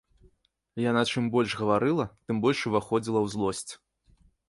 [0.83, 3.71] Яна чым больш гаварыла, тым больш уваходзіла ў злосць.